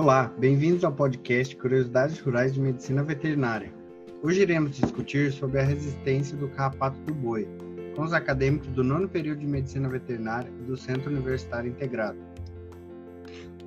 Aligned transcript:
Olá, 0.00 0.32
bem-vindos 0.38 0.84
ao 0.84 0.92
podcast 0.92 1.56
Curiosidades 1.56 2.20
Rurais 2.20 2.54
de 2.54 2.60
Medicina 2.60 3.02
Veterinária. 3.02 3.74
Hoje 4.22 4.42
iremos 4.42 4.76
discutir 4.76 5.32
sobre 5.32 5.58
a 5.58 5.64
resistência 5.64 6.36
do 6.36 6.46
carrapato 6.50 7.00
do 7.00 7.12
boi, 7.12 7.48
com 7.96 8.02
os 8.02 8.12
acadêmicos 8.12 8.68
do 8.68 8.84
nono 8.84 9.08
período 9.08 9.40
de 9.40 9.46
Medicina 9.48 9.88
Veterinária 9.88 10.48
e 10.60 10.62
do 10.62 10.76
Centro 10.76 11.10
Universitário 11.10 11.70
Integrado. 11.72 12.16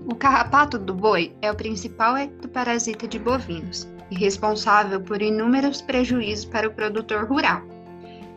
O 0.09 0.15
carrapato 0.15 0.79
do 0.79 0.93
boi 0.93 1.35
é 1.41 1.51
o 1.51 1.55
principal 1.55 2.15
ectoparasita 2.17 3.09
de 3.09 3.19
bovinos 3.19 3.85
e 4.09 4.15
responsável 4.15 5.01
por 5.01 5.21
inúmeros 5.21 5.81
prejuízos 5.81 6.45
para 6.45 6.65
o 6.65 6.73
produtor 6.73 7.25
rural. 7.27 7.61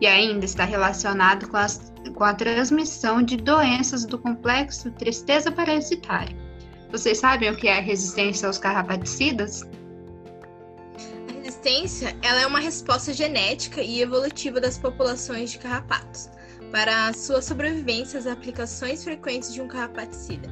E 0.01 0.09
ainda 0.09 0.45
está 0.45 0.65
relacionado 0.65 1.49
com, 1.49 1.59
as, 1.59 1.93
com 2.13 2.25
a 2.25 2.35
transmissão 2.35 3.23
de 3.23 3.37
doenças 3.37 4.05
do 4.05 4.19
complexo 4.19 4.91
tristeza 4.91 5.53
parasitária 5.53 6.43
vocês 6.95 7.19
sabem 7.19 7.51
o 7.51 7.57
que 7.57 7.67
é 7.67 7.79
a 7.79 7.81
resistência 7.81 8.47
aos 8.47 8.57
carrapaticidas? 8.57 9.63
A 11.29 11.33
resistência 11.43 12.17
ela 12.23 12.41
é 12.41 12.47
uma 12.47 12.61
resposta 12.61 13.13
genética 13.13 13.83
e 13.83 14.01
evolutiva 14.01 14.61
das 14.61 14.79
populações 14.79 15.51
de 15.51 15.59
carrapatos 15.59 16.31
para 16.71 17.09
a 17.09 17.13
sua 17.13 17.43
sobrevivência 17.43 18.17
às 18.17 18.29
aplicações 18.29 19.03
frequentes 19.03 19.53
de 19.53 19.61
um 19.61 19.67
carrapaticida. 19.67 20.49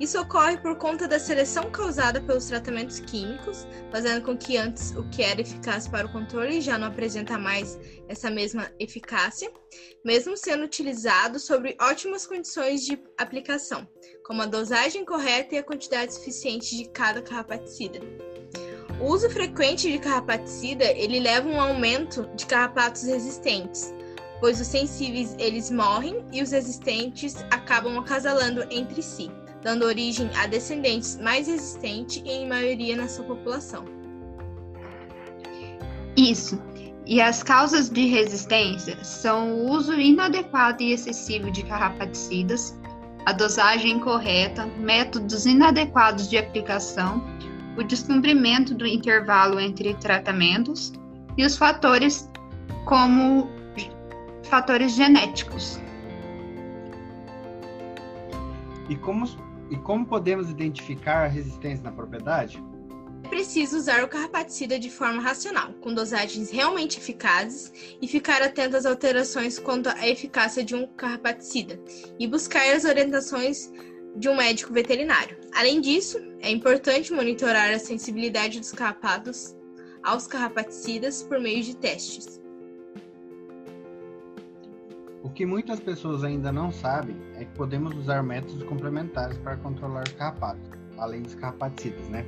Isso 0.00 0.18
ocorre 0.18 0.56
por 0.56 0.76
conta 0.76 1.06
da 1.06 1.18
seleção 1.18 1.70
causada 1.70 2.22
pelos 2.22 2.46
tratamentos 2.46 3.00
químicos, 3.00 3.66
fazendo 3.90 4.24
com 4.24 4.34
que 4.34 4.56
antes 4.56 4.92
o 4.92 5.06
que 5.10 5.22
era 5.22 5.42
eficaz 5.42 5.86
para 5.86 6.06
o 6.06 6.10
controle 6.10 6.62
já 6.62 6.78
não 6.78 6.86
apresenta 6.86 7.38
mais 7.38 7.78
essa 8.08 8.30
mesma 8.30 8.72
eficácia, 8.80 9.52
mesmo 10.02 10.38
sendo 10.38 10.64
utilizado 10.64 11.38
sobre 11.38 11.76
ótimas 11.78 12.26
condições 12.26 12.80
de 12.86 12.98
aplicação, 13.18 13.86
como 14.24 14.40
a 14.40 14.46
dosagem 14.46 15.04
correta 15.04 15.54
e 15.54 15.58
a 15.58 15.62
quantidade 15.62 16.14
suficiente 16.14 16.78
de 16.78 16.88
cada 16.88 17.20
carrapaticida. 17.20 18.00
O 19.02 19.12
uso 19.12 19.28
frequente 19.28 19.92
de 19.92 19.98
carrapaticida, 19.98 20.84
ele 20.84 21.20
leva 21.20 21.46
a 21.46 21.52
um 21.52 21.60
aumento 21.60 22.26
de 22.34 22.46
carrapatos 22.46 23.02
resistentes, 23.02 23.92
pois 24.40 24.58
os 24.58 24.66
sensíveis 24.66 25.36
eles 25.38 25.70
morrem 25.70 26.24
e 26.32 26.42
os 26.42 26.52
resistentes 26.52 27.36
acabam 27.50 27.98
acasalando 27.98 28.66
entre 28.70 29.02
si 29.02 29.30
dando 29.62 29.84
origem 29.84 30.30
a 30.36 30.46
descendentes 30.46 31.18
mais 31.20 31.46
resistentes 31.46 32.22
e 32.24 32.30
em 32.30 32.48
maioria 32.48 32.96
na 32.96 33.08
sua 33.08 33.24
população. 33.24 33.84
Isso. 36.16 36.60
E 37.06 37.20
as 37.20 37.42
causas 37.42 37.90
de 37.90 38.06
resistência 38.06 39.02
são 39.02 39.52
o 39.52 39.70
uso 39.70 39.94
inadequado 39.94 40.82
e 40.82 40.92
excessivo 40.92 41.50
de 41.50 41.64
carrapaticidas, 41.64 42.78
a 43.26 43.32
dosagem 43.32 43.92
incorreta, 43.92 44.66
métodos 44.78 45.44
inadequados 45.44 46.28
de 46.28 46.38
aplicação, 46.38 47.22
o 47.76 47.82
descumprimento 47.82 48.74
do 48.74 48.86
intervalo 48.86 49.58
entre 49.58 49.94
tratamentos 49.94 50.92
e 51.36 51.44
os 51.44 51.56
fatores 51.56 52.30
como 52.84 53.48
fatores 54.44 54.92
genéticos. 54.92 55.80
E 58.88 58.96
como 58.96 59.26
e 59.70 59.76
como 59.76 60.04
podemos 60.04 60.50
identificar 60.50 61.24
a 61.24 61.28
resistência 61.28 61.84
na 61.84 61.92
propriedade? 61.92 62.62
É 63.24 63.28
preciso 63.28 63.76
usar 63.76 64.02
o 64.02 64.08
carrapaticida 64.08 64.78
de 64.78 64.90
forma 64.90 65.22
racional, 65.22 65.72
com 65.74 65.94
dosagens 65.94 66.50
realmente 66.50 66.98
eficazes 66.98 67.72
e 68.02 68.08
ficar 68.08 68.42
atento 68.42 68.76
às 68.76 68.84
alterações 68.84 69.58
quanto 69.58 69.88
à 69.88 70.08
eficácia 70.08 70.64
de 70.64 70.74
um 70.74 70.86
carrapaticida 70.86 71.80
e 72.18 72.26
buscar 72.26 72.74
as 72.74 72.84
orientações 72.84 73.70
de 74.16 74.28
um 74.28 74.36
médico 74.36 74.72
veterinário. 74.72 75.38
Além 75.54 75.80
disso, 75.80 76.18
é 76.40 76.50
importante 76.50 77.12
monitorar 77.12 77.70
a 77.70 77.78
sensibilidade 77.78 78.58
dos 78.58 78.72
carrapatos 78.72 79.54
aos 80.02 80.26
carrapaticidas 80.26 81.22
por 81.22 81.38
meio 81.38 81.62
de 81.62 81.76
testes. 81.76 82.40
O 85.30 85.32
que 85.32 85.46
muitas 85.46 85.78
pessoas 85.78 86.24
ainda 86.24 86.50
não 86.50 86.72
sabem 86.72 87.16
é 87.36 87.44
que 87.44 87.52
podemos 87.52 87.96
usar 87.96 88.20
métodos 88.20 88.64
complementares 88.64 89.38
para 89.38 89.56
controlar 89.58 90.02
os 90.02 90.12
carrapatos, 90.14 90.68
além 90.98 91.22
dos 91.22 91.36
carrapaticidas, 91.36 92.08
né? 92.08 92.26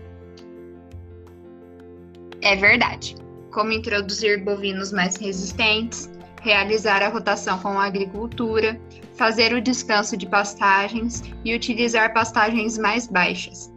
É 2.42 2.54
verdade. 2.54 3.16
Como 3.50 3.72
introduzir 3.72 4.44
bovinos 4.44 4.92
mais 4.92 5.16
resistentes, 5.16 6.08
realizar 6.42 7.02
a 7.02 7.08
rotação 7.08 7.58
com 7.58 7.70
a 7.70 7.86
agricultura, 7.86 8.80
fazer 9.14 9.52
o 9.52 9.60
descanso 9.60 10.16
de 10.16 10.28
pastagens 10.28 11.24
e 11.44 11.56
utilizar 11.56 12.14
pastagens 12.14 12.78
mais 12.78 13.08
baixas. 13.08 13.72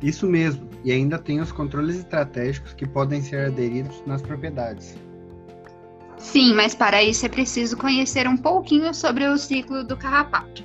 Isso 0.00 0.28
mesmo, 0.28 0.70
e 0.84 0.92
ainda 0.92 1.18
tem 1.18 1.40
os 1.40 1.50
controles 1.50 1.96
estratégicos 1.96 2.72
que 2.74 2.86
podem 2.86 3.20
ser 3.20 3.46
aderidos 3.46 4.04
nas 4.06 4.22
propriedades. 4.22 4.96
Sim, 6.32 6.54
mas 6.54 6.74
para 6.74 7.02
isso 7.02 7.24
é 7.24 7.28
preciso 7.28 7.76
conhecer 7.76 8.26
um 8.26 8.36
pouquinho 8.36 8.92
sobre 8.92 9.26
o 9.26 9.38
ciclo 9.38 9.84
do 9.84 9.96
carrapato. 9.96 10.64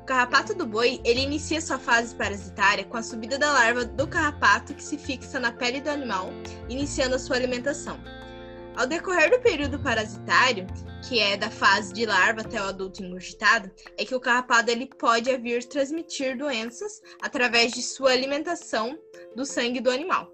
O 0.00 0.04
carrapato 0.04 0.54
do 0.54 0.66
boi, 0.66 0.98
ele 1.04 1.20
inicia 1.20 1.60
sua 1.60 1.78
fase 1.78 2.14
parasitária 2.14 2.84
com 2.84 2.96
a 2.96 3.02
subida 3.02 3.38
da 3.38 3.52
larva 3.52 3.84
do 3.84 4.08
carrapato 4.08 4.74
que 4.74 4.82
se 4.82 4.96
fixa 4.96 5.38
na 5.38 5.52
pele 5.52 5.80
do 5.80 5.90
animal, 5.90 6.30
iniciando 6.68 7.14
a 7.14 7.18
sua 7.18 7.36
alimentação. 7.36 8.00
Ao 8.74 8.86
decorrer 8.86 9.30
do 9.30 9.40
período 9.40 9.78
parasitário, 9.78 10.66
que 11.06 11.20
é 11.20 11.36
da 11.36 11.50
fase 11.50 11.92
de 11.92 12.06
larva 12.06 12.40
até 12.40 12.60
o 12.60 12.64
adulto 12.64 13.04
ingurgitado, 13.04 13.70
é 13.98 14.04
que 14.06 14.14
o 14.14 14.20
carrapato 14.20 14.70
ele 14.70 14.88
pode 14.98 15.36
vir 15.36 15.62
transmitir 15.64 16.36
doenças 16.36 17.02
através 17.20 17.72
de 17.72 17.82
sua 17.82 18.10
alimentação 18.10 18.98
do 19.36 19.44
sangue 19.44 19.80
do 19.80 19.90
animal. 19.90 20.32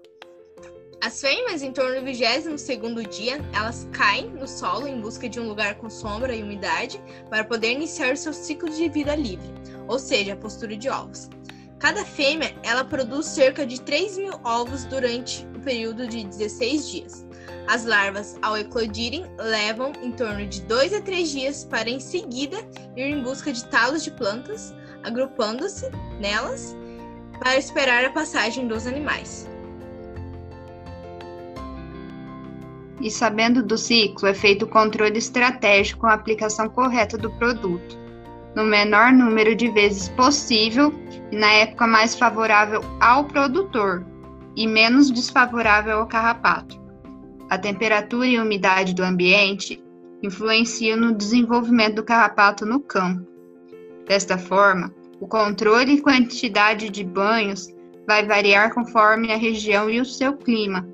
As 1.01 1.21
fêmeas, 1.21 1.61
em 1.61 1.71
torno 1.71 2.01
do 2.01 2.05
22 2.05 3.07
dia, 3.07 3.39
elas 3.53 3.87
caem 3.93 4.29
no 4.31 4.45
solo 4.45 4.85
em 4.85 4.99
busca 4.99 5.29
de 5.29 5.39
um 5.39 5.47
lugar 5.47 5.75
com 5.75 5.89
sombra 5.89 6.35
e 6.35 6.43
umidade 6.43 7.01
para 7.29 7.45
poder 7.45 7.71
iniciar 7.71 8.17
seu 8.17 8.33
ciclo 8.33 8.69
de 8.69 8.89
vida 8.89 9.15
livre, 9.15 9.47
ou 9.87 9.97
seja, 9.97 10.33
a 10.33 10.35
postura 10.35 10.75
de 10.75 10.89
ovos. 10.89 11.29
Cada 11.79 12.03
fêmea 12.03 12.53
ela 12.63 12.83
produz 12.83 13.27
cerca 13.27 13.65
de 13.65 13.79
3 13.79 14.17
mil 14.17 14.33
ovos 14.43 14.83
durante 14.83 15.47
o 15.55 15.61
período 15.61 16.05
de 16.05 16.25
16 16.25 16.89
dias. 16.89 17.25
As 17.69 17.85
larvas, 17.85 18.37
ao 18.41 18.57
eclodirem, 18.57 19.25
levam 19.37 19.93
em 20.03 20.11
torno 20.11 20.45
de 20.45 20.61
2 20.63 20.93
a 20.93 21.01
3 21.01 21.31
dias 21.31 21.63
para 21.63 21.89
em 21.89 22.01
seguida 22.01 22.57
ir 22.97 23.03
em 23.03 23.23
busca 23.23 23.53
de 23.53 23.63
talos 23.65 24.03
de 24.03 24.11
plantas, 24.11 24.75
agrupando-se 25.03 25.89
nelas 26.19 26.75
para 27.39 27.55
esperar 27.55 28.03
a 28.03 28.09
passagem 28.09 28.67
dos 28.67 28.85
animais. 28.85 29.47
E 33.01 33.09
sabendo 33.09 33.63
do 33.63 33.77
ciclo, 33.77 34.27
é 34.27 34.33
feito 34.33 34.65
o 34.65 34.67
controle 34.67 35.17
estratégico 35.17 36.01
com 36.01 36.07
a 36.07 36.13
aplicação 36.13 36.67
correta 36.69 37.17
do 37.17 37.29
produto, 37.31 37.97
no 38.55 38.63
menor 38.63 39.11
número 39.11 39.55
de 39.55 39.69
vezes 39.69 40.09
possível 40.09 40.93
e 41.31 41.35
na 41.35 41.51
época 41.51 41.87
mais 41.87 42.15
favorável 42.15 42.81
ao 42.99 43.23
produtor 43.25 44.05
e 44.55 44.67
menos 44.67 45.09
desfavorável 45.11 45.99
ao 45.99 46.07
carrapato. 46.07 46.79
A 47.49 47.57
temperatura 47.57 48.27
e 48.27 48.39
umidade 48.39 48.93
do 48.93 49.03
ambiente 49.03 49.81
influenciam 50.21 50.97
no 50.97 51.13
desenvolvimento 51.13 51.95
do 51.95 52.03
carrapato 52.03 52.65
no 52.65 52.79
campo. 52.79 53.25
Desta 54.07 54.37
forma, 54.37 54.93
o 55.19 55.27
controle 55.27 55.93
e 55.93 56.01
quantidade 56.01 56.89
de 56.89 57.03
banhos 57.03 57.67
vai 58.07 58.25
variar 58.25 58.73
conforme 58.73 59.31
a 59.31 59.37
região 59.37 59.89
e 59.89 59.99
o 59.99 60.05
seu 60.05 60.35
clima, 60.35 60.87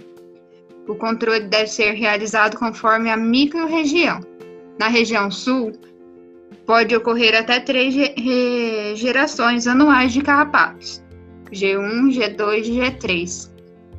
o 0.88 0.96
controle 0.96 1.47
deve 1.47 1.68
ser 1.68 1.91
realizado 1.94 2.57
conforme 2.57 3.09
a 3.09 3.18
microrregião. 3.18 4.19
Na 4.79 4.88
região 4.88 5.31
sul, 5.31 5.72
pode 6.66 6.95
ocorrer 6.95 7.36
até 7.36 7.60
três 7.60 7.95
gerações 8.98 9.68
anuais 9.68 10.13
de 10.13 10.21
carrapatos, 10.21 11.04
G1, 11.51 12.10
G2 12.10 12.65
e 12.65 12.71
G3, 12.71 13.51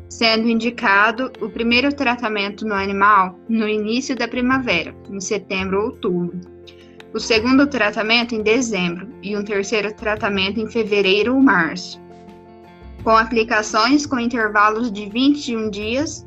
sendo 0.09 0.49
indicado 0.49 1.33
o 1.41 1.49
primeiro 1.49 1.95
tratamento 1.95 2.67
no 2.67 2.75
animal 2.75 3.39
no 3.49 3.69
início 3.69 4.15
da 4.17 4.29
primavera, 4.29 4.95
em 5.11 5.21
setembro 5.21 5.79
ou 5.79 5.85
outubro, 5.87 6.41
o 7.15 7.19
segundo 7.19 7.67
tratamento 7.67 8.35
em 8.35 8.43
dezembro 8.43 9.09
e 9.23 9.37
um 9.37 9.43
terceiro 9.43 9.95
tratamento 9.95 10.61
em 10.61 10.69
fevereiro 10.69 11.35
ou 11.35 11.41
março, 11.41 12.01
com 13.03 13.17
aplicações 13.17 14.05
com 14.05 14.19
intervalos 14.19 14.93
de 14.93 15.09
21 15.09 15.71
dias 15.71 16.27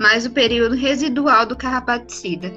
mais 0.00 0.24
o 0.24 0.30
período 0.30 0.74
residual 0.74 1.44
do 1.44 1.54
carrapaticida. 1.54 2.50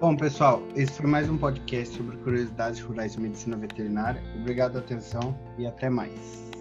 Bom, 0.00 0.16
pessoal, 0.16 0.66
esse 0.74 0.90
foi 0.92 1.06
mais 1.06 1.28
um 1.28 1.36
podcast 1.36 1.94
sobre 1.94 2.16
curiosidades 2.16 2.80
rurais 2.80 3.12
de 3.12 3.20
medicina 3.20 3.56
veterinária. 3.58 4.20
Obrigado 4.34 4.72
pela 4.72 4.84
atenção 4.84 5.38
e 5.58 5.66
até 5.66 5.90
mais. 5.90 6.51